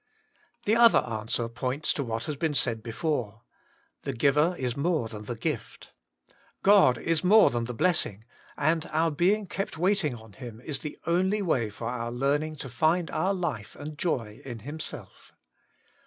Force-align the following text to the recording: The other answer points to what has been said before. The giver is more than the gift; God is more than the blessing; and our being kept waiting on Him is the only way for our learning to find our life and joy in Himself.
The 0.65 0.75
other 0.75 0.97
answer 1.05 1.47
points 1.47 1.93
to 1.93 2.03
what 2.03 2.23
has 2.23 2.35
been 2.35 2.55
said 2.55 2.81
before. 2.81 3.43
The 4.01 4.13
giver 4.13 4.55
is 4.57 4.75
more 4.75 5.07
than 5.07 5.25
the 5.25 5.35
gift; 5.35 5.91
God 6.63 6.97
is 6.97 7.23
more 7.23 7.51
than 7.51 7.65
the 7.65 7.75
blessing; 7.75 8.25
and 8.57 8.87
our 8.89 9.11
being 9.11 9.45
kept 9.45 9.77
waiting 9.77 10.15
on 10.15 10.33
Him 10.33 10.59
is 10.61 10.79
the 10.79 10.97
only 11.05 11.43
way 11.43 11.69
for 11.69 11.85
our 11.87 12.09
learning 12.11 12.55
to 12.55 12.67
find 12.67 13.11
our 13.11 13.35
life 13.35 13.75
and 13.75 13.95
joy 13.95 14.41
in 14.43 14.61
Himself. 14.61 15.33